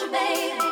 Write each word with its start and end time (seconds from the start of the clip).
with 0.00 0.12
you, 0.12 0.12
baby. 0.12 0.67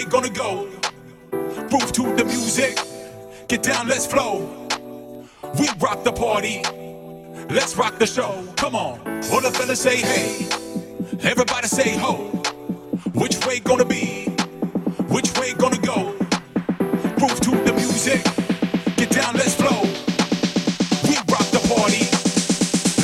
they 0.00 0.10
gonna 0.10 0.30
go? 0.30 0.66
Move 1.70 1.92
to 1.92 2.02
the 2.16 2.24
music, 2.24 2.78
get 3.48 3.62
down, 3.62 3.86
let's 3.86 4.06
flow. 4.06 4.66
We 5.58 5.68
rock 5.78 6.04
the 6.04 6.12
party, 6.12 6.62
let's 7.54 7.76
rock 7.76 7.98
the 7.98 8.06
show. 8.06 8.44
Come 8.56 8.74
on, 8.74 8.98
all 9.30 9.40
the 9.42 9.50
fellas 9.52 9.80
say 9.80 9.96
hey, 9.96 10.46
everybody 11.28 11.66
say 11.66 11.96
ho. 11.98 12.14
Which 13.14 13.44
way 13.46 13.60
gonna 13.60 13.84
be? 13.84 14.24
Which 15.14 15.36
way 15.38 15.52
gonna 15.54 15.78
go? 15.78 16.12
Move 17.20 17.38
to 17.46 17.50
the 17.66 17.74
music, 17.76 18.22
get 18.96 19.10
down, 19.10 19.34
let's 19.34 19.54
flow. 19.54 19.82
We 21.08 21.16
rock 21.28 21.46
the 21.56 21.62
party, 21.74 22.04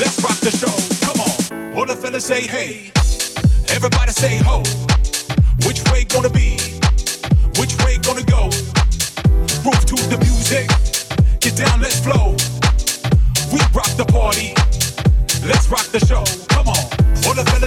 let's 0.01 0.17
rock 0.23 0.39
the 0.41 0.51
show. 0.51 0.77
Come 1.05 1.21
on, 1.21 1.77
all 1.77 1.85
the 1.85 1.97
fellas 1.97 2.25
say 2.25 2.47
hey, 2.47 2.91
everybody 3.75 4.13
say 4.13 4.39
ho. 4.39 4.63
Which 5.67 5.83
way 5.91 6.05
gonna 6.05 6.31
be? 6.31 6.56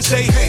say 0.10 0.49